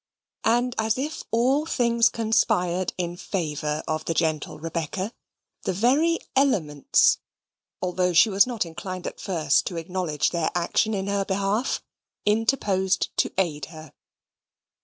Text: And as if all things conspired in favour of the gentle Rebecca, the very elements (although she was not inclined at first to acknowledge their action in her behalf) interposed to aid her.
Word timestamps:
And 0.45 0.73
as 0.79 0.97
if 0.97 1.23
all 1.29 1.67
things 1.67 2.09
conspired 2.09 2.91
in 2.97 3.15
favour 3.15 3.83
of 3.87 4.03
the 4.05 4.15
gentle 4.15 4.57
Rebecca, 4.57 5.13
the 5.61 5.73
very 5.73 6.17
elements 6.35 7.19
(although 7.83 8.11
she 8.11 8.31
was 8.31 8.47
not 8.47 8.65
inclined 8.65 9.05
at 9.05 9.19
first 9.19 9.67
to 9.67 9.77
acknowledge 9.77 10.31
their 10.31 10.49
action 10.55 10.95
in 10.95 11.05
her 11.05 11.23
behalf) 11.23 11.83
interposed 12.25 13.15
to 13.17 13.31
aid 13.37 13.65
her. 13.65 13.93